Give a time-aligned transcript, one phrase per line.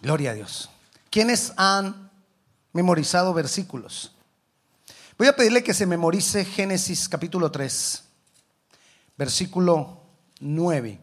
[0.00, 0.70] Gloria a Dios.
[1.10, 2.10] ¿Quiénes han
[2.72, 4.12] memorizado versículos?
[5.16, 8.04] Voy a pedirle que se memorice Génesis capítulo 3,
[9.16, 10.02] versículo
[10.38, 11.00] 9.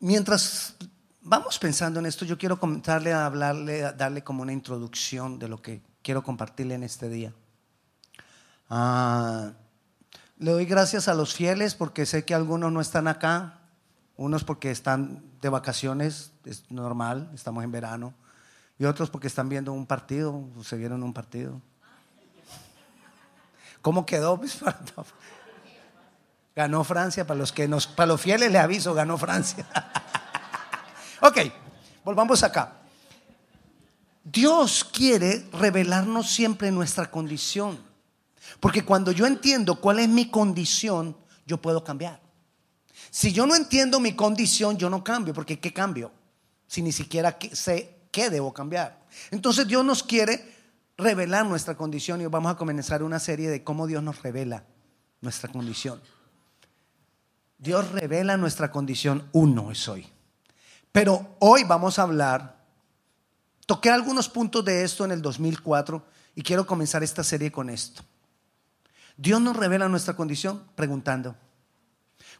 [0.00, 0.74] Mientras
[1.20, 5.82] vamos pensando en esto, yo quiero comentarle, hablarle, darle como una introducción de lo que
[6.02, 7.32] quiero compartirle en este día.
[8.68, 9.52] Ah,
[10.38, 13.57] le doy gracias a los fieles porque sé que algunos no están acá,
[14.18, 18.12] unos porque están de vacaciones, es normal, estamos en verano,
[18.78, 21.62] y otros porque están viendo un partido, se vieron un partido.
[23.80, 24.40] ¿Cómo quedó?
[26.56, 29.64] Ganó Francia, para los que nos, para los fieles le aviso, ganó Francia.
[31.22, 31.38] ok,
[32.04, 32.72] volvamos acá.
[34.24, 37.78] Dios quiere revelarnos siempre nuestra condición.
[38.58, 41.16] Porque cuando yo entiendo cuál es mi condición,
[41.46, 42.20] yo puedo cambiar.
[43.10, 46.12] Si yo no entiendo mi condición, yo no cambio, porque ¿qué cambio?
[46.66, 49.06] Si ni siquiera sé qué debo cambiar.
[49.30, 50.56] Entonces Dios nos quiere
[50.96, 54.64] revelar nuestra condición y vamos a comenzar una serie de cómo Dios nos revela
[55.20, 56.00] nuestra condición.
[57.56, 60.06] Dios revela nuestra condición, uno es hoy.
[60.92, 62.64] Pero hoy vamos a hablar,
[63.66, 68.02] toqué algunos puntos de esto en el 2004 y quiero comenzar esta serie con esto.
[69.16, 71.34] Dios nos revela nuestra condición preguntando.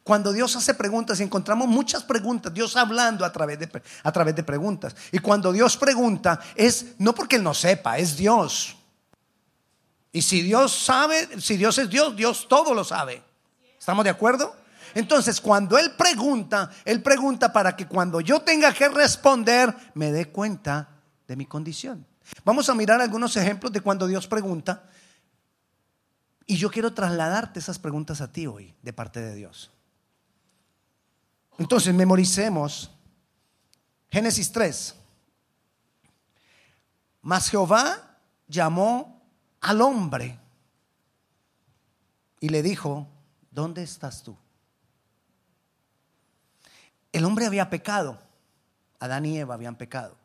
[0.03, 4.35] Cuando Dios hace preguntas y encontramos muchas preguntas, Dios hablando a través, de, a través
[4.35, 4.95] de preguntas.
[5.11, 8.75] Y cuando Dios pregunta es no porque Él no sepa, es Dios.
[10.11, 13.21] Y si Dios sabe, si Dios es Dios, Dios todo lo sabe.
[13.77, 14.55] ¿Estamos de acuerdo?
[14.95, 20.29] Entonces, cuando Él pregunta, Él pregunta para que cuando yo tenga que responder, me dé
[20.29, 20.89] cuenta
[21.27, 22.05] de mi condición.
[22.43, 24.83] Vamos a mirar algunos ejemplos de cuando Dios pregunta
[26.45, 29.71] y yo quiero trasladarte esas preguntas a ti hoy de parte de Dios.
[31.59, 32.89] Entonces, memoricemos
[34.09, 34.95] Génesis 3.
[37.21, 39.21] Mas Jehová llamó
[39.61, 40.39] al hombre
[42.39, 43.07] y le dijo,
[43.51, 44.35] ¿dónde estás tú?
[47.11, 48.19] El hombre había pecado,
[48.99, 50.15] Adán y Eva habían pecado.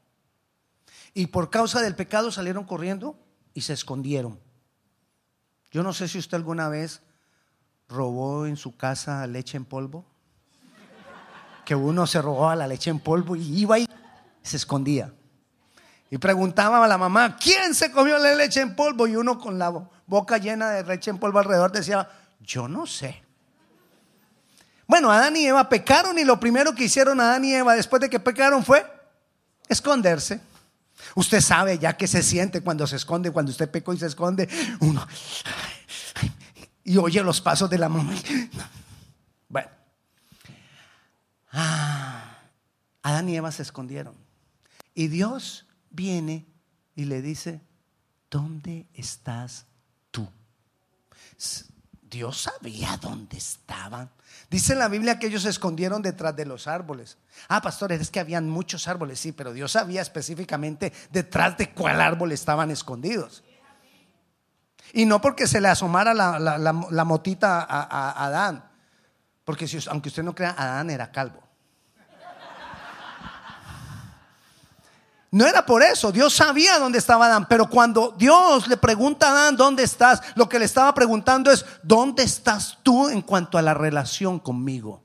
[1.15, 3.19] Y por causa del pecado salieron corriendo
[3.55, 4.39] y se escondieron.
[5.73, 7.03] Yo no sé si usted alguna vez
[7.89, 10.05] robó en su casa leche en polvo.
[11.65, 13.89] Que uno se robaba la leche en polvo y iba y
[14.43, 15.13] se escondía.
[16.11, 19.07] Y preguntaba a la mamá, ¿quién se comió la leche en polvo?
[19.07, 19.73] Y uno con la
[20.07, 22.09] boca llena de leche en polvo alrededor decía,
[22.41, 23.23] yo no sé.
[24.87, 28.11] Bueno, Adán y Eva pecaron y lo primero que hicieron Adán y Eva después de
[28.11, 28.87] que pecaron fue
[29.69, 30.41] esconderse.
[31.15, 34.49] Usted sabe ya que se siente cuando se esconde, cuando usted pecó y se esconde,
[34.81, 35.07] uno
[36.85, 38.13] y oye los pasos de la mamá.
[41.55, 42.41] Ah,
[43.03, 44.17] Adán y Eva se escondieron.
[44.93, 46.47] Y Dios viene
[46.97, 47.61] y le dice,
[48.29, 49.67] ¿dónde estás
[50.11, 50.29] tú?
[52.03, 54.11] Dios sabía dónde estaban.
[54.51, 57.19] Dice en la Biblia que ellos se escondieron detrás de los árboles.
[57.49, 62.01] Ah, pastores, es que habían muchos árboles, sí, pero Dios sabía específicamente detrás de cuál
[62.01, 63.45] árbol estaban escondidos.
[64.93, 68.65] Y no porque se le asomara la, motita a, a, Adán,
[69.45, 71.44] porque si, aunque usted no crea, Adán era calvo.
[75.35, 79.31] No era por eso, Dios sabía dónde estaba Adán, pero cuando Dios le pregunta a
[79.33, 80.23] Adán, ¿dónde estás?
[80.37, 85.03] Lo que le estaba preguntando es, ¿dónde estás tú en cuanto a la relación conmigo?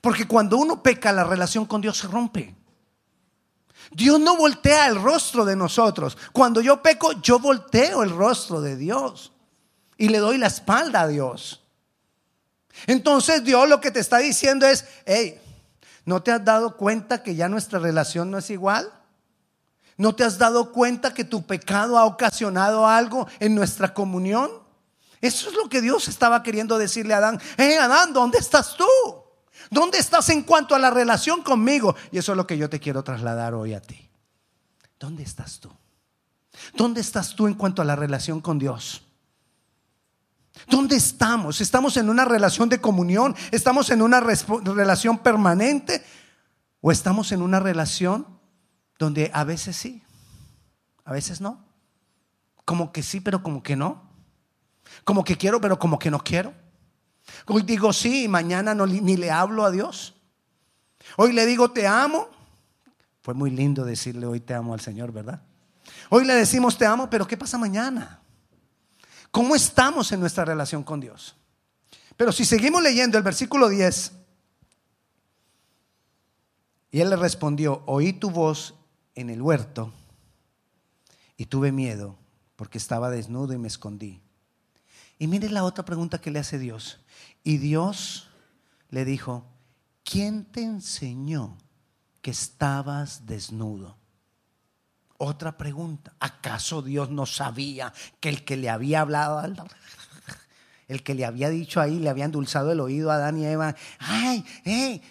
[0.00, 2.54] Porque cuando uno peca, la relación con Dios se rompe.
[3.90, 6.16] Dios no voltea el rostro de nosotros.
[6.32, 9.32] Cuando yo peco, yo volteo el rostro de Dios
[9.98, 11.64] y le doy la espalda a Dios.
[12.86, 15.40] Entonces Dios lo que te está diciendo es, hey,
[16.04, 18.90] ¿No te has dado cuenta que ya nuestra relación no es igual?
[19.96, 24.50] ¿No te has dado cuenta que tu pecado ha ocasionado algo en nuestra comunión?
[25.20, 27.40] Eso es lo que Dios estaba queriendo decirle a Adán.
[27.56, 28.86] Eh, Adán, ¿dónde estás tú?
[29.70, 31.94] ¿Dónde estás en cuanto a la relación conmigo?
[32.10, 34.10] Y eso es lo que yo te quiero trasladar hoy a ti.
[34.98, 35.70] ¿Dónde estás tú?
[36.74, 39.02] ¿Dónde estás tú en cuanto a la relación con Dios?
[40.68, 41.60] ¿Dónde estamos?
[41.60, 43.34] ¿Estamos en una relación de comunión?
[43.50, 46.04] ¿Estamos en una relación permanente?
[46.80, 48.26] ¿O estamos en una relación
[48.98, 50.02] donde a veces sí,
[51.04, 51.64] a veces no?
[52.64, 54.02] Como que sí, pero como que no.
[55.04, 56.54] Como que quiero, pero como que no quiero.
[57.46, 60.14] Hoy digo sí y mañana ni le hablo a Dios.
[61.16, 62.28] Hoy le digo te amo.
[63.22, 65.42] Fue muy lindo decirle hoy te amo al Señor, ¿verdad?
[66.10, 68.20] Hoy le decimos te amo, pero ¿qué pasa mañana?
[69.34, 71.34] ¿Cómo estamos en nuestra relación con Dios?
[72.16, 74.12] Pero si seguimos leyendo el versículo 10,
[76.94, 78.76] Y él le respondió, oí tu voz
[79.16, 79.92] en el huerto
[81.36, 82.16] y tuve miedo
[82.54, 84.20] porque estaba desnudo y me escondí.
[85.18, 87.00] Y mire la otra pregunta que le hace Dios.
[87.42, 88.30] Y Dios
[88.90, 89.44] le dijo,
[90.04, 91.58] ¿quién te enseñó
[92.22, 93.96] que estabas desnudo?
[95.26, 99.40] Otra pregunta, ¿acaso Dios no sabía que el que le había hablado
[100.88, 103.74] el que le había dicho ahí, le había endulzado el oído a Adán y Eva,
[104.00, 104.44] ay,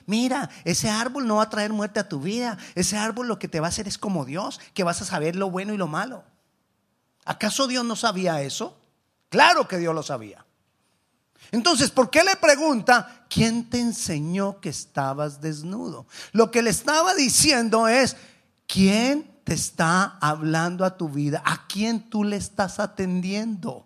[0.06, 3.48] mira, ese árbol no va a traer muerte a tu vida, ese árbol lo que
[3.48, 5.88] te va a hacer es como Dios, que vas a saber lo bueno y lo
[5.88, 6.24] malo.
[7.26, 8.80] ¿Acaso Dios no sabía eso?
[9.30, 10.46] Claro que Dios lo sabía.
[11.52, 16.06] Entonces, ¿por qué le pregunta, ¿quién te enseñó que estabas desnudo?
[16.34, 18.16] Lo que le estaba diciendo es,
[18.68, 21.42] ¿quién te está hablando a tu vida?
[21.46, 23.86] ¿A quién tú le estás atendiendo?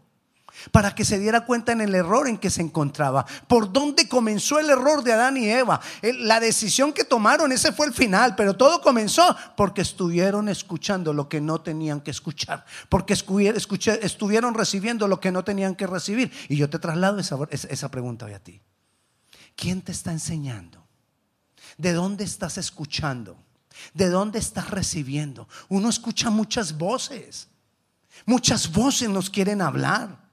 [0.72, 3.26] para que se diera cuenta en el error en que se encontraba.
[3.48, 5.80] ¿Por dónde comenzó el error de Adán y Eva?
[6.02, 11.30] La decisión que tomaron, ese fue el final, pero todo comenzó porque estuvieron escuchando lo
[11.30, 16.32] que no tenían que escuchar, porque estuvieron recibiendo lo que no tenían que recibir.
[16.50, 18.62] Y yo te traslado esa, esa pregunta hoy a ti.
[19.56, 20.86] ¿Quién te está enseñando?
[21.78, 23.38] ¿De dónde estás escuchando?
[23.94, 25.48] ¿De dónde estás recibiendo?
[25.70, 27.48] Uno escucha muchas voces.
[28.26, 30.28] Muchas voces nos quieren hablar.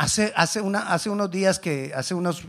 [0.00, 2.44] Hace, hace, unos días que, hace unos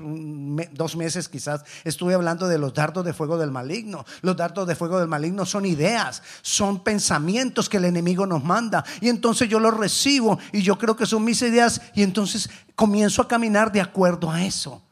[0.72, 4.06] dos meses quizás, estuve hablando de los dardos de fuego del maligno.
[4.22, 8.86] Los dardos de fuego del maligno son ideas, son pensamientos que el enemigo nos manda.
[9.02, 13.24] Y entonces yo los recibo y yo creo que son mis ideas y entonces comienzo
[13.24, 14.84] a caminar de acuerdo a eso.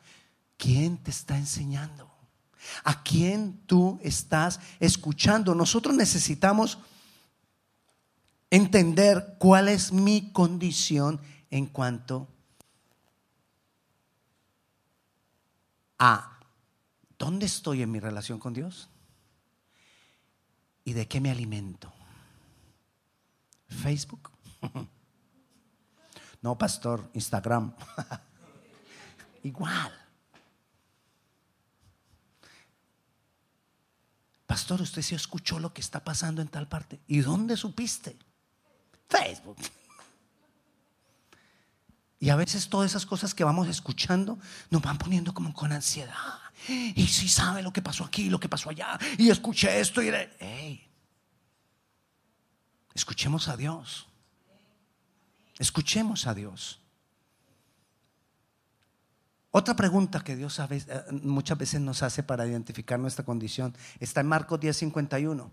[0.58, 2.06] ¿Quién te está enseñando?
[2.84, 5.56] ¿A quién tú estás escuchando?
[5.56, 6.78] Nosotros necesitamos
[8.50, 11.19] entender cuál es mi condición
[11.50, 12.28] en cuanto
[16.00, 16.40] a
[17.18, 18.90] dónde estoy en mi relación con Dios
[20.86, 21.92] y de qué me alimento.
[23.68, 24.31] Facebook.
[26.40, 27.74] No, pastor, Instagram.
[29.44, 29.92] Igual.
[34.57, 37.00] Pastor, usted se escuchó lo que está pasando en tal parte.
[37.06, 38.18] ¿Y dónde supiste?
[39.07, 39.57] Facebook.
[42.19, 44.39] Y a veces todas esas cosas que vamos escuchando
[44.71, 46.39] nos van poniendo como con ansiedad.
[46.68, 50.09] Y si sabe lo que pasó aquí, lo que pasó allá, y escuché esto y
[50.39, 50.89] hey,
[52.95, 54.07] escuchemos a Dios.
[55.59, 56.80] Escuchemos a Dios.
[59.57, 60.83] Otra pregunta que Dios eh,
[61.24, 65.50] muchas veces nos hace para identificar nuestra condición está en Marcos 10:51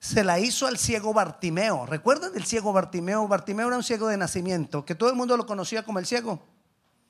[0.00, 1.86] se la hizo al ciego Bartimeo.
[1.86, 3.28] ¿Recuerdan el ciego Bartimeo?
[3.28, 6.42] Bartimeo era un ciego de nacimiento, que todo el mundo lo conocía como el ciego,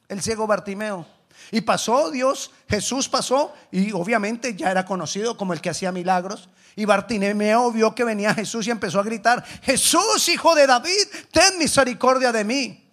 [0.08, 1.06] el ciego Bartimeo.
[1.52, 6.50] Y pasó Dios, Jesús pasó y obviamente ya era conocido como el que hacía milagros.
[6.76, 11.56] Y Bartimeo vio que venía Jesús y empezó a gritar, Jesús, hijo de David, ten
[11.58, 12.87] misericordia de mí.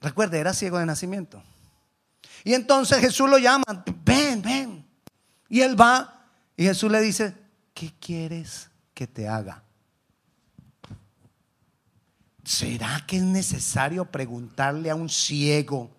[0.00, 1.42] Recuerde, era ciego de nacimiento.
[2.44, 3.64] Y entonces Jesús lo llama,
[4.04, 4.86] ven, ven.
[5.48, 6.16] Y él va
[6.56, 7.34] y Jesús le dice,
[7.74, 9.62] ¿qué quieres que te haga?
[12.44, 15.90] ¿Será que es necesario preguntarle a un ciego?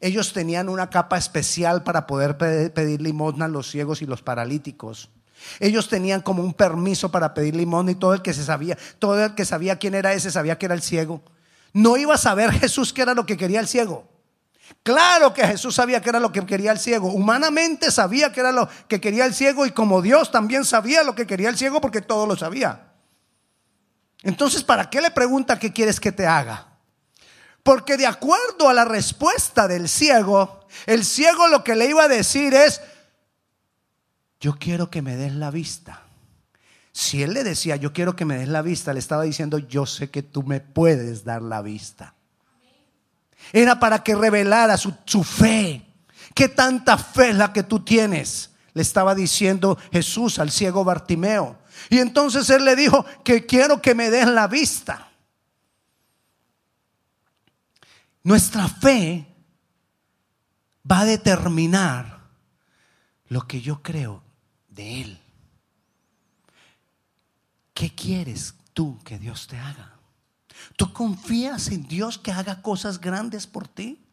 [0.00, 5.10] Ellos tenían una capa especial para poder pedir limosna a los ciegos y los paralíticos.
[5.60, 9.24] Ellos tenían como un permiso para pedir limosna y todo el que se sabía, todo
[9.24, 11.22] el que sabía quién era ese sabía que era el ciego.
[11.72, 14.08] No iba a saber Jesús qué era lo que quería el ciego.
[14.82, 17.08] Claro que Jesús sabía que era lo que quería el ciego.
[17.08, 21.14] Humanamente sabía que era lo que quería el ciego y como Dios también sabía lo
[21.14, 22.92] que quería el ciego porque todo lo sabía.
[24.22, 26.68] Entonces, ¿para qué le pregunta qué quieres que te haga?
[27.62, 32.08] Porque de acuerdo a la respuesta del ciego, el ciego lo que le iba a
[32.08, 32.80] decir es,
[34.40, 36.02] yo quiero que me des la vista.
[36.92, 39.86] Si él le decía, yo quiero que me des la vista, le estaba diciendo, yo
[39.86, 42.14] sé que tú me puedes dar la vista.
[43.52, 45.86] Era para que revelara su, fe.
[46.34, 48.50] ¿Qué tanta fe es la que tú tienes?
[48.74, 51.58] Le estaba diciendo Jesús al ciego Bartimeo.
[51.88, 55.10] Y entonces él le dijo que quiero que me den la vista.
[58.22, 59.26] Nuestra fe
[60.88, 62.20] va a determinar
[63.28, 64.22] lo que yo creo
[64.68, 65.21] de Él.
[67.74, 69.96] ¿Qué quieres tú que Dios te haga?
[70.76, 74.04] ¿Tú confías en Dios que haga cosas grandes por ti?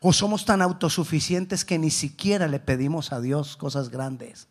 [0.00, 4.48] ¿O somos tan autosuficientes que ni siquiera le pedimos a Dios cosas grandes?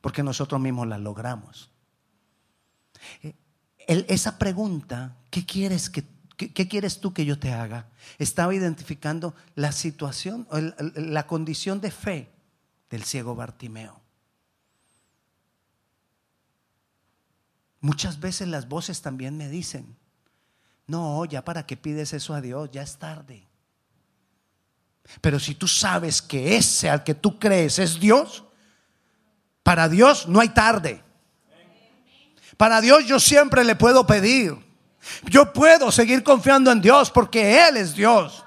[0.00, 1.70] Porque nosotros mismos las logramos.
[3.22, 3.34] Eh,
[3.86, 7.88] esa pregunta, ¿qué quieres, qué, quieres tú que yo te haga?
[8.18, 10.46] Estaba identificando la situación,
[10.94, 12.30] la condición de fe
[12.88, 14.03] del ciego Bartimeo.
[17.84, 19.94] Muchas veces las voces también me dicen,
[20.86, 23.46] no, ya para qué pides eso a Dios, ya es tarde.
[25.20, 28.44] Pero si tú sabes que ese al que tú crees es Dios,
[29.62, 31.04] para Dios no hay tarde.
[32.56, 34.56] Para Dios yo siempre le puedo pedir.
[35.24, 38.46] Yo puedo seguir confiando en Dios porque Él es Dios.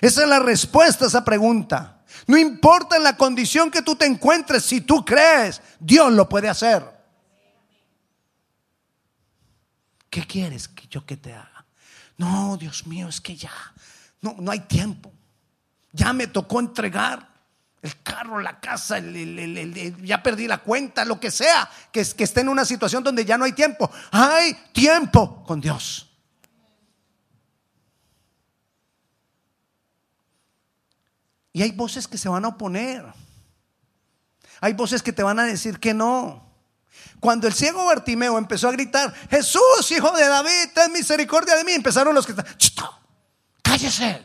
[0.00, 2.02] Esa es la respuesta a esa pregunta.
[2.26, 6.48] No importa en la condición que tú te encuentres, si tú crees, Dios lo puede
[6.48, 6.93] hacer.
[10.14, 11.66] ¿Qué quieres que yo que te haga?
[12.18, 13.50] No, Dios mío, es que ya,
[14.20, 15.12] no, no hay tiempo.
[15.90, 17.28] Ya me tocó entregar
[17.82, 22.48] el carro, la casa, ya perdí la cuenta, lo que sea, que, que esté en
[22.48, 23.90] una situación donde ya no hay tiempo.
[24.12, 26.08] Hay tiempo con Dios.
[31.52, 33.04] Y hay voces que se van a oponer.
[34.60, 36.43] Hay voces que te van a decir que no.
[37.24, 41.72] Cuando el ciego Bartimeo empezó a gritar, Jesús, hijo de David, ten misericordia de mí,
[41.72, 42.44] empezaron los que están,
[43.62, 44.20] cállese,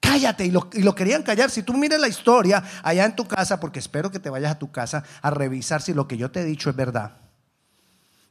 [0.00, 0.46] cállate.
[0.46, 1.50] Y lo, querían callar.
[1.50, 4.58] Si tú miras la historia allá en tu casa, porque espero que te vayas a
[4.58, 7.18] tu casa a revisar si lo que yo te he dicho es verdad.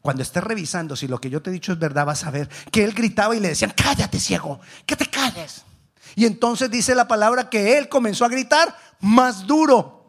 [0.01, 2.49] Cuando estés revisando si lo que yo te he dicho es verdad, vas a ver
[2.71, 5.61] que él gritaba y le decían, cállate, ciego, que te calles.
[6.15, 10.00] Y entonces dice la palabra que él comenzó a gritar más duro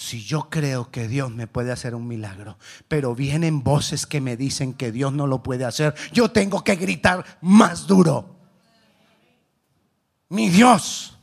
[0.00, 2.56] si yo creo que Dios me puede hacer un milagro,
[2.88, 6.74] pero vienen voces que me dicen que Dios no lo puede hacer, yo tengo que
[6.76, 8.34] gritar más duro.
[10.30, 11.18] Mi Dios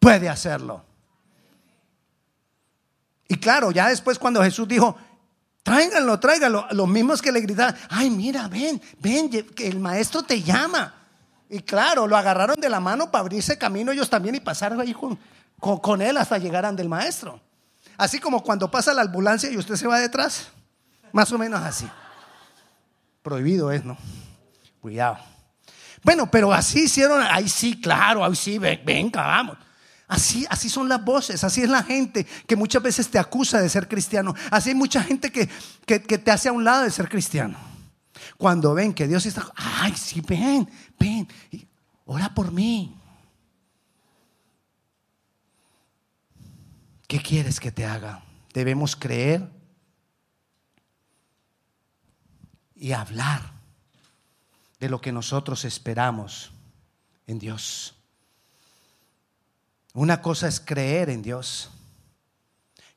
[0.00, 0.82] puede hacerlo.
[3.28, 4.96] Y claro, ya después cuando Jesús dijo,
[5.62, 10.42] tráiganlo, tráiganlo, los mismos que le gritaban, ay, mira, ven, ven, que el maestro te
[10.42, 10.94] llama.
[11.50, 14.94] Y claro, lo agarraron de la mano para abrirse camino ellos también y pasar ahí
[14.94, 15.18] con,
[15.60, 17.42] con él hasta llegar ante el maestro.
[17.96, 20.48] Así como cuando pasa la ambulancia y usted se va detrás.
[21.12, 21.88] Más o menos así.
[23.22, 23.96] Prohibido es, ¿no?
[24.80, 25.18] Cuidado.
[26.02, 29.56] Bueno, pero así hicieron, ahí sí, claro, ahí sí, venga, vamos.
[30.06, 33.68] Así, así son las voces, así es la gente que muchas veces te acusa de
[33.70, 34.34] ser cristiano.
[34.50, 35.48] Así hay mucha gente que,
[35.86, 37.56] que, que te hace a un lado de ser cristiano.
[38.36, 41.26] Cuando ven que Dios está, ay, sí, ven, ven,
[42.04, 42.94] ora por mí.
[47.14, 48.24] ¿Qué quieres que te haga?
[48.52, 49.48] Debemos creer
[52.74, 53.52] y hablar
[54.80, 56.50] de lo que nosotros esperamos
[57.28, 57.94] en Dios.
[59.92, 61.70] Una cosa es creer en Dios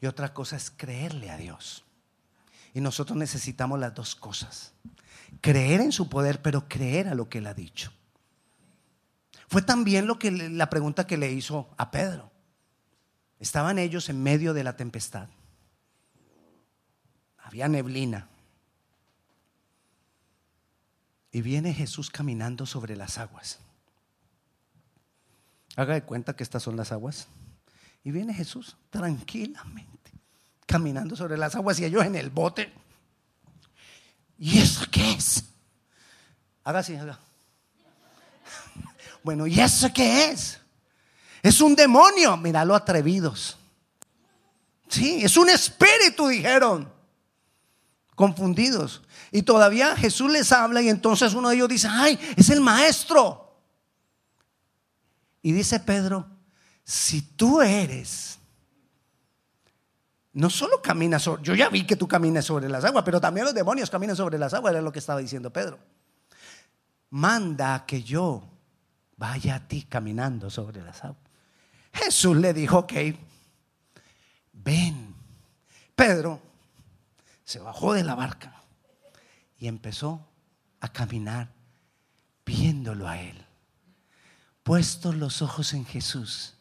[0.02, 1.84] y otra cosa es creerle a Dios.
[2.74, 4.72] Y nosotros necesitamos las dos cosas.
[5.42, 7.94] Creer en su poder, pero creer a lo que él ha dicho.
[9.48, 12.32] Fue también lo que la pregunta que le hizo a Pedro.
[13.39, 15.29] Estaban ellos en medio de la tempestad.
[17.38, 18.27] Había neblina.
[21.32, 23.60] Y viene Jesús caminando sobre las aguas.
[25.75, 27.27] Haga de cuenta que estas son las aguas.
[28.03, 29.98] Y viene Jesús tranquilamente
[30.67, 32.72] caminando sobre las aguas y ellos en el bote.
[34.38, 35.46] ¿Y eso qué es?
[36.63, 37.17] Haga así, haga.
[39.24, 40.62] Bueno, ¿y eso qué es?
[41.41, 43.58] Es un demonio, míralo atrevidos.
[44.88, 46.91] Sí, es un espíritu, dijeron.
[48.15, 49.03] Confundidos.
[49.32, 53.56] Y todavía Jesús les habla y entonces uno de ellos dice, ay, es el maestro.
[55.41, 56.25] Y dice Pedro,
[56.84, 58.39] si tú eres,
[60.34, 63.46] no solo caminas sobre, yo ya vi que tú caminas sobre las aguas, pero también
[63.46, 65.79] los demonios caminan sobre las aguas, era lo que estaba diciendo Pedro.
[67.10, 68.44] Manda que yo
[69.17, 71.26] vaya a ti caminando sobre las aguas.
[71.98, 72.94] Jesús le dijo, ok,
[74.54, 75.16] ven.
[75.96, 76.39] Pedro
[77.44, 78.54] se bajó de la barca
[79.58, 80.25] y empezó
[80.80, 81.50] a caminar
[82.46, 83.44] viéndolo a él.
[84.63, 86.54] Puestos los ojos en Jesús,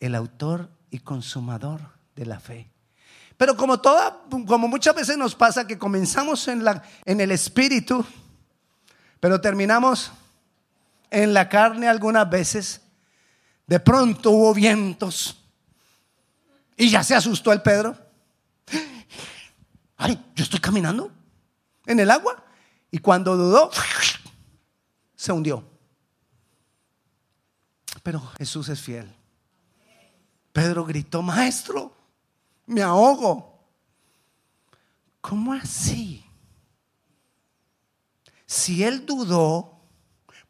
[0.00, 1.80] el autor y consumador
[2.16, 2.70] de la fe.
[3.36, 8.04] Pero como toda, como muchas veces nos pasa que comenzamos en, la, en el espíritu,
[9.20, 10.12] pero terminamos
[11.10, 12.80] en la carne algunas veces,
[13.70, 15.36] de pronto hubo vientos
[16.76, 17.96] y ya se asustó el Pedro.
[19.96, 21.12] Ay, yo estoy caminando
[21.86, 22.44] en el agua.
[22.90, 23.70] Y cuando dudó,
[25.14, 25.64] se hundió.
[28.02, 29.14] Pero Jesús es fiel.
[30.52, 31.94] Pedro gritó, maestro,
[32.66, 33.68] me ahogo.
[35.20, 36.24] ¿Cómo así?
[38.46, 39.80] Si él dudó,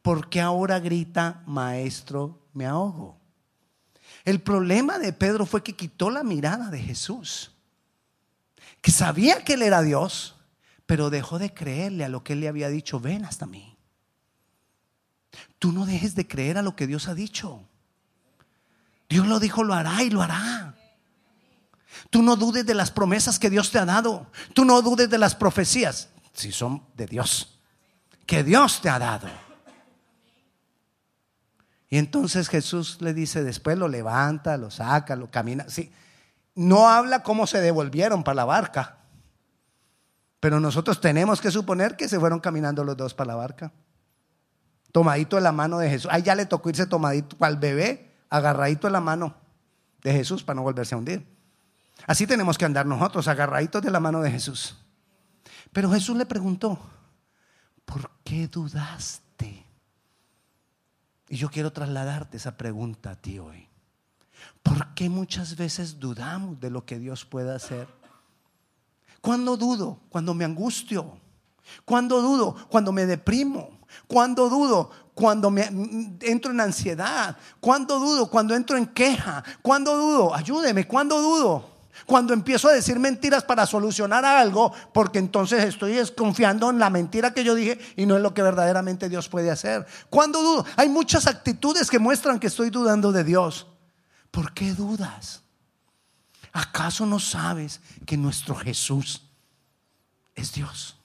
[0.00, 3.18] ¿por qué ahora grita, maestro, me ahogo.
[4.24, 7.52] El problema de Pedro fue que quitó la mirada de Jesús,
[8.80, 10.36] que sabía que él era Dios,
[10.86, 13.76] pero dejó de creerle a lo que él le había dicho, ven hasta mí.
[15.58, 17.62] Tú no dejes de creer a lo que Dios ha dicho.
[19.08, 20.74] Dios lo dijo, lo hará y lo hará.
[22.10, 24.30] Tú no dudes de las promesas que Dios te ha dado.
[24.54, 27.58] Tú no dudes de las profecías, si son de Dios,
[28.26, 29.28] que Dios te ha dado.
[31.90, 35.68] Y entonces Jesús le dice, después lo levanta, lo saca, lo camina.
[35.68, 35.92] Sí,
[36.54, 38.98] no habla cómo se devolvieron para la barca.
[40.38, 43.72] Pero nosotros tenemos que suponer que se fueron caminando los dos para la barca.
[44.92, 46.10] Tomadito de la mano de Jesús.
[46.12, 49.34] Ahí ya le tocó irse tomadito al bebé, agarradito de la mano
[50.02, 51.26] de Jesús para no volverse a hundir.
[52.06, 54.76] Así tenemos que andar nosotros, agarraditos de la mano de Jesús.
[55.72, 56.78] Pero Jesús le preguntó,
[57.84, 59.66] ¿por qué dudaste?
[61.30, 63.68] Y yo quiero trasladarte esa pregunta a ti hoy.
[64.64, 67.86] ¿Por qué muchas veces dudamos de lo que Dios puede hacer?
[69.20, 70.00] ¿Cuándo dudo?
[70.08, 71.18] Cuando me angustio.
[71.84, 72.56] ¿Cuándo dudo?
[72.68, 73.78] Cuando me deprimo.
[74.08, 74.90] ¿Cuándo dudo?
[75.14, 75.66] Cuando me
[76.20, 77.36] entro en ansiedad.
[77.60, 78.28] ¿Cuándo dudo?
[78.28, 79.44] Cuando entro en queja.
[79.62, 80.34] ¿Cuándo dudo?
[80.34, 80.88] Ayúdeme.
[80.88, 81.79] ¿Cuándo dudo?
[82.06, 87.34] Cuando empiezo a decir mentiras para solucionar algo, porque entonces estoy desconfiando en la mentira
[87.34, 89.86] que yo dije y no en lo que verdaderamente Dios puede hacer.
[90.08, 90.64] Cuando dudo?
[90.76, 93.66] Hay muchas actitudes que muestran que estoy dudando de Dios.
[94.30, 95.42] ¿Por qué dudas?
[96.52, 99.22] ¿Acaso no sabes que nuestro Jesús
[100.34, 100.96] es Dios?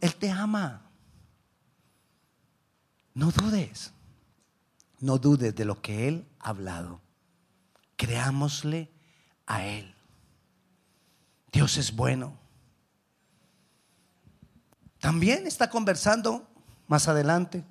[0.00, 0.82] Él te ama.
[3.14, 3.92] No dudes.
[5.00, 7.01] No dudes de lo que Él ha hablado.
[8.02, 8.90] Creámosle
[9.46, 9.94] a Él.
[11.52, 12.36] Dios es bueno.
[14.98, 16.50] También está conversando
[16.88, 17.64] más adelante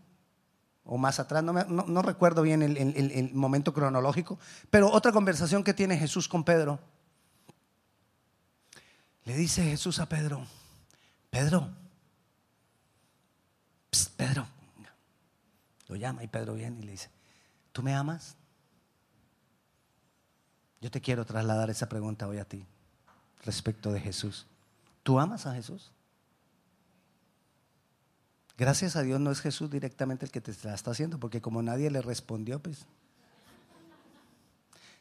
[0.85, 6.29] o más atrás, no, recuerdo bien el, momento cronológico, pero otra conversación que tiene Jesús
[6.29, 6.79] con Pedro.
[9.25, 10.47] Le dice Jesús a Pedro,
[11.29, 11.69] Pedro,
[14.15, 14.47] Pedro,
[15.89, 17.09] lo llama y Pedro viene y le dice,
[17.73, 18.37] ¿tú me amas?
[20.81, 22.65] Yo te quiero trasladar esa pregunta hoy a ti
[23.45, 24.47] respecto de Jesús.
[25.03, 25.91] ¿Tú amas a Jesús?
[28.57, 31.61] Gracias a Dios no es Jesús directamente el que te la está haciendo, porque como
[31.61, 32.85] nadie le respondió, pues.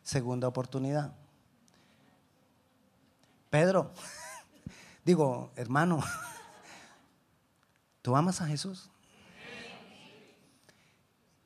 [0.02, 1.12] Segunda oportunidad.
[3.48, 3.92] Pedro,
[5.04, 6.02] digo, hermano,
[8.02, 8.88] ¿tú amas a Jesús?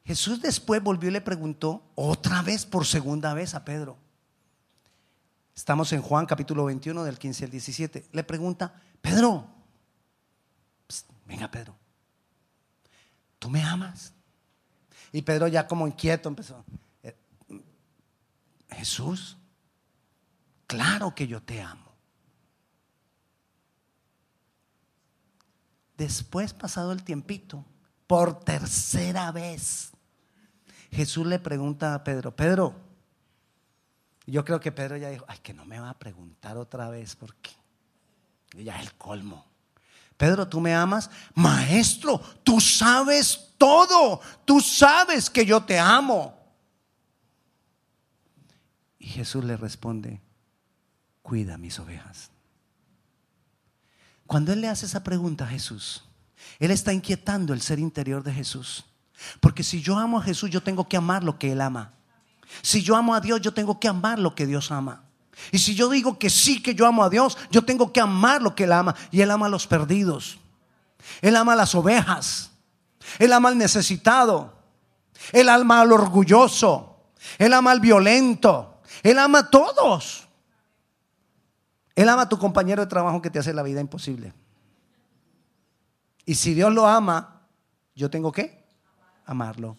[0.04, 4.03] Jesús después volvió y le preguntó otra vez, por segunda vez a Pedro.
[5.54, 8.08] Estamos en Juan capítulo 21 del 15 al 17.
[8.12, 9.46] Le pregunta, Pedro,
[11.26, 11.76] venga Pedro,
[13.38, 14.12] ¿tú me amas?
[15.12, 16.64] Y Pedro ya como inquieto empezó,
[17.04, 17.16] eh,
[18.70, 19.36] Jesús,
[20.66, 21.94] claro que yo te amo.
[25.96, 27.64] Después, pasado el tiempito,
[28.08, 29.92] por tercera vez,
[30.90, 32.83] Jesús le pregunta a Pedro, Pedro,
[34.26, 37.14] yo creo que Pedro ya dijo, ay, que no me va a preguntar otra vez
[37.16, 37.50] porque
[38.56, 39.44] ya es el colmo.
[40.16, 41.10] Pedro, ¿tú me amas?
[41.34, 44.20] Maestro, tú sabes todo.
[44.44, 46.38] Tú sabes que yo te amo.
[48.98, 50.20] Y Jesús le responde,
[51.22, 52.30] cuida mis ovejas.
[54.26, 56.04] Cuando Él le hace esa pregunta a Jesús,
[56.58, 58.86] Él está inquietando el ser interior de Jesús.
[59.40, 61.92] Porque si yo amo a Jesús, yo tengo que amar lo que Él ama.
[62.62, 65.04] Si yo amo a Dios, yo tengo que amar lo que Dios ama.
[65.50, 68.42] Y si yo digo que sí, que yo amo a Dios, yo tengo que amar
[68.42, 68.94] lo que Él ama.
[69.10, 70.38] Y Él ama a los perdidos.
[71.20, 72.50] Él ama a las ovejas.
[73.18, 74.54] Él ama al necesitado.
[75.32, 76.96] Él ama al orgulloso.
[77.38, 78.80] Él ama al violento.
[79.02, 80.28] Él ama a todos.
[81.94, 84.32] Él ama a tu compañero de trabajo que te hace la vida imposible.
[86.26, 87.42] Y si Dios lo ama,
[87.94, 88.64] yo tengo que
[89.26, 89.76] amarlo.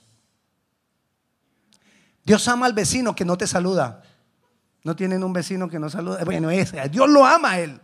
[2.25, 4.01] Dios ama al vecino que no te saluda.
[4.83, 6.23] No tienen un vecino que no saluda.
[6.25, 7.79] Bueno, Dios lo ama a él.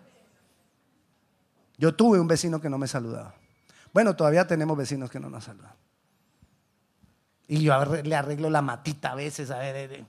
[1.77, 3.35] Yo tuve un vecino que no me saludaba.
[3.93, 5.73] Bueno, todavía tenemos vecinos que no nos saludan.
[7.47, 9.51] Y yo le arreglo la matita a veces.
[9.51, 10.05] A ver,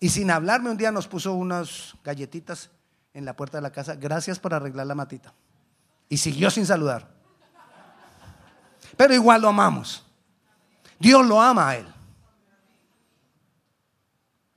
[0.00, 2.70] y sin hablarme, un día nos puso unas galletitas
[3.14, 3.94] en la puerta de la casa.
[3.94, 5.32] Gracias por arreglar la matita.
[6.08, 7.08] Y siguió sin saludar.
[8.96, 10.04] Pero igual lo amamos.
[10.98, 11.91] Dios lo ama a él.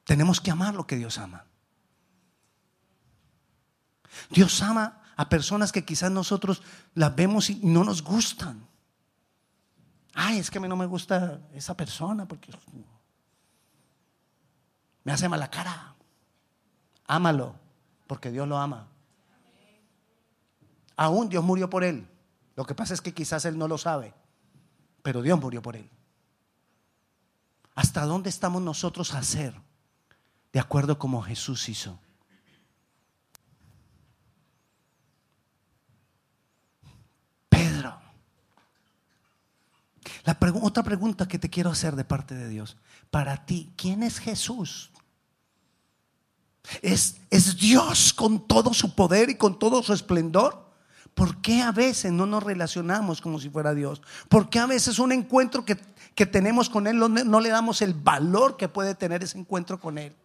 [0.05, 1.45] Tenemos que amar lo que Dios ama.
[4.29, 6.61] Dios ama a personas que quizás nosotros
[6.93, 8.65] las vemos y no nos gustan.
[10.13, 12.51] Ay, es que a mí no me gusta esa persona porque
[15.03, 15.95] me hace mala cara.
[17.07, 17.55] Ámalo,
[18.07, 18.87] porque Dios lo ama.
[20.95, 22.07] Aún Dios murió por él.
[22.55, 24.13] Lo que pasa es que quizás él no lo sabe,
[25.01, 25.89] pero Dios murió por él.
[27.75, 29.64] ¿Hasta dónde estamos nosotros a hacer
[30.55, 31.99] de acuerdo como Jesús hizo?
[37.49, 37.99] Pedro.
[40.61, 42.77] Otra pregunta que te quiero hacer de parte de Dios.
[43.11, 44.93] Para ti, ¿quién es Jesús?
[46.81, 50.73] ¿Es, ¿Es Dios con todo su poder y con todo su esplendor?
[51.13, 54.01] ¿Por qué a veces no nos relacionamos como si fuera Dios?
[54.29, 55.75] ¿Por qué a veces un encuentro que,
[56.25, 60.15] tenemos con Él no, le damos el valor que puede tener ese encuentro con Él?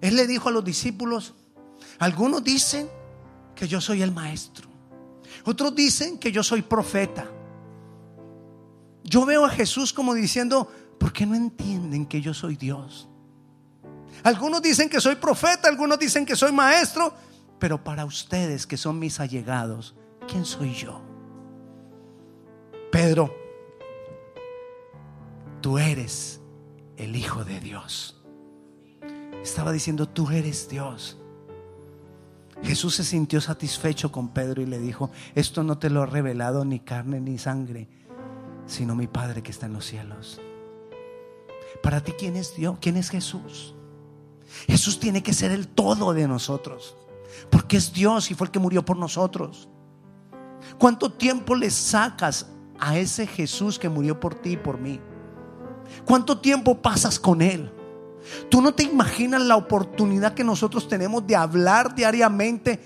[0.00, 1.34] Él le dijo a los discípulos,
[1.98, 2.88] algunos dicen
[3.54, 4.68] que yo soy el maestro,
[5.44, 7.26] otros dicen que yo soy profeta.
[9.04, 13.08] Yo veo a Jesús como diciendo, ¿por qué no entienden que yo soy Dios?
[14.22, 17.14] Algunos dicen que soy profeta, algunos dicen que soy maestro,
[17.58, 19.94] pero para ustedes que son mis allegados,
[20.28, 21.02] ¿quién soy yo?
[22.92, 23.34] Pedro,
[25.60, 26.40] tú eres
[26.96, 28.19] el Hijo de Dios.
[29.42, 31.16] Estaba diciendo, tú eres Dios.
[32.62, 36.64] Jesús se sintió satisfecho con Pedro y le dijo, esto no te lo ha revelado
[36.64, 37.88] ni carne ni sangre,
[38.66, 40.40] sino mi Padre que está en los cielos.
[41.82, 42.76] Para ti, ¿quién es Dios?
[42.80, 43.74] ¿Quién es Jesús?
[44.66, 46.96] Jesús tiene que ser el todo de nosotros.
[47.50, 49.68] Porque es Dios y fue el que murió por nosotros.
[50.78, 52.46] ¿Cuánto tiempo le sacas
[52.78, 55.00] a ese Jesús que murió por ti y por mí?
[56.04, 57.72] ¿Cuánto tiempo pasas con Él?
[58.48, 62.80] Tú no te imaginas la oportunidad que nosotros tenemos de hablar diariamente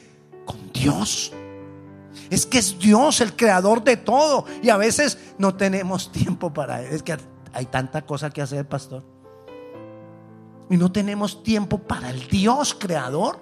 [0.44, 1.32] con Dios.
[2.30, 6.82] Es que es Dios el creador de todo y a veces no tenemos tiempo para
[6.82, 6.92] Él.
[6.92, 7.16] Es que
[7.52, 9.14] hay tanta cosa que hacer, pastor
[10.70, 13.38] y no tenemos tiempo para el Dios creador.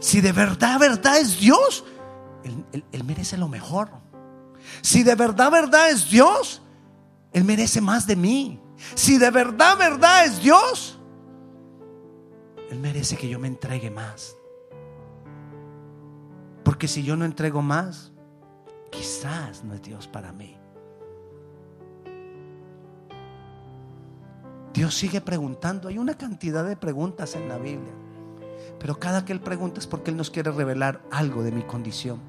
[0.00, 1.84] si de verdad, verdad es Dios,
[2.92, 3.90] él, merece lo mejor.
[4.80, 6.62] Si de verdad, verdad es Dios,
[7.32, 8.60] Él merece más de mí.
[8.94, 10.98] Si de verdad, verdad es Dios,
[12.70, 14.36] Él merece que yo me entregue más.
[16.62, 18.12] Porque si yo no entrego más,
[18.90, 20.56] quizás no es Dios para mí.
[24.74, 25.88] Dios sigue preguntando.
[25.88, 27.92] Hay una cantidad de preguntas en la Biblia.
[28.78, 32.20] Pero cada que Él pregunta es porque Él nos quiere revelar algo de mi condición.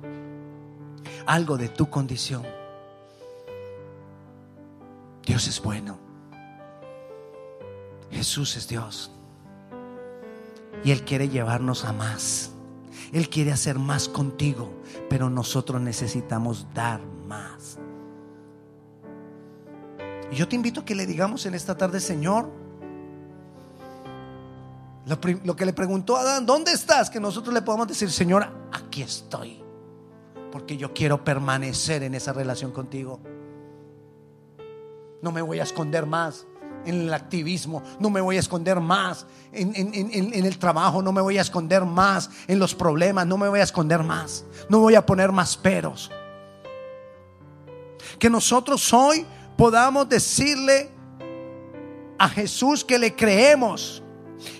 [1.27, 2.43] Algo de tu condición.
[5.23, 6.08] Dios es bueno.
[8.11, 9.11] Jesús es Dios.
[10.83, 12.51] Y Él quiere llevarnos a más.
[13.11, 14.71] Él quiere hacer más contigo.
[15.09, 17.77] Pero nosotros necesitamos dar más.
[20.31, 22.49] Y yo te invito a que le digamos en esta tarde, Señor,
[25.43, 27.09] lo, que le preguntó a Adán, ¿dónde estás?
[27.09, 29.63] Que nosotros le podamos decir, Señor, aquí estoy.
[30.51, 33.19] Porque yo quiero permanecer en esa relación contigo.
[35.21, 36.45] No me voy a esconder más
[36.85, 41.37] en el activismo, no me voy a esconder más en, el trabajo, no me voy
[41.37, 45.05] a esconder más en los problemas, no me voy a esconder más, no voy a
[45.05, 46.11] poner más peros.
[48.17, 49.25] Que nosotros hoy
[49.57, 50.89] podamos decirle
[52.17, 54.03] a Jesús que le creemos.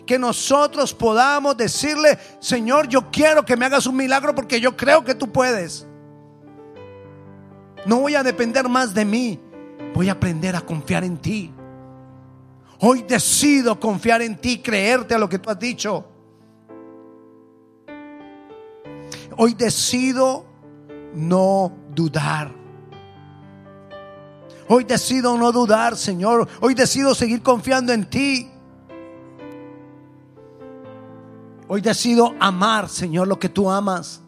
[0.05, 5.05] Que nosotros podamos decirle, Señor, yo quiero que me hagas un milagro porque yo creo
[5.05, 5.85] que tú puedes.
[7.85, 9.39] No voy a depender más de mí,
[9.93, 11.53] voy a aprender a confiar en ti.
[12.81, 16.05] Hoy decido confiar en ti, creerte a lo que tú has dicho.
[19.35, 20.45] Hoy decido
[21.13, 22.53] no dudar.
[24.69, 26.47] Hoy decido no dudar, Señor.
[26.61, 28.49] Hoy decido seguir confiando en ti.
[31.67, 34.21] Hoy decido amar, Señor, lo que tú amas.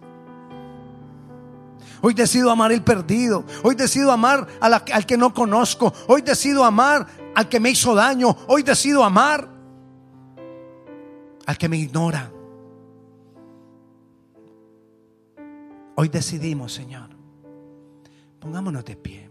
[2.01, 3.45] Hoy decido amar el perdido.
[3.63, 5.93] Hoy decido amar al que no conozco.
[6.07, 8.35] Hoy decido amar al que me hizo daño.
[8.47, 9.47] Hoy decido amar
[11.45, 12.31] al que me ignora.
[15.95, 17.09] Hoy decidimos, Señor.
[18.39, 19.29] Pongámonos de pie.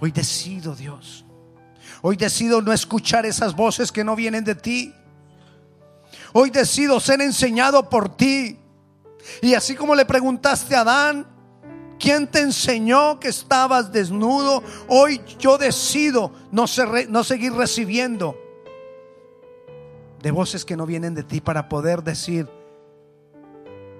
[0.00, 1.24] Hoy decido, Dios.
[2.02, 4.92] Hoy decido no escuchar esas voces que no vienen de ti.
[6.32, 8.58] Hoy decido ser enseñado por ti.
[9.40, 11.26] Y así como le preguntaste a Adán,
[12.04, 14.62] ¿quién te enseñó que estabas desnudo?
[14.88, 16.66] Hoy yo decido no,
[17.08, 18.36] no seguir recibiendo
[20.20, 22.46] de voces que no vienen de ti para poder decir,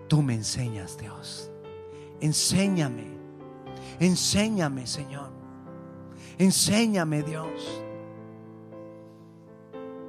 [0.07, 1.51] tú me enseñas, Dios.
[2.21, 3.07] Enséñame,
[4.01, 5.31] enséñame, Señor.
[6.37, 7.83] Enséñame, Dios.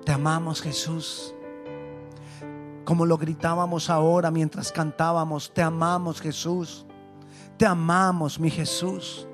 [0.03, 1.33] Te amamos, Jesús.
[2.83, 6.84] Como lo gritábamos ahora mientras cantábamos, te amamos, Jesús.
[7.57, 9.27] Te amamos, mi Jesús.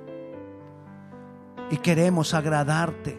[1.69, 3.17] Y queremos agradarte.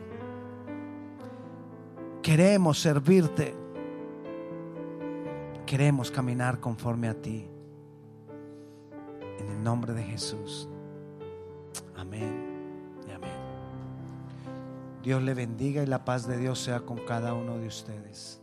[2.23, 3.55] Queremos servirte.
[5.67, 7.49] Queremos caminar conforme a ti.
[9.39, 10.69] En el nombre de Jesús.
[11.97, 13.31] Amén y amén.
[15.03, 18.42] Dios le bendiga y la paz de Dios sea con cada uno de ustedes.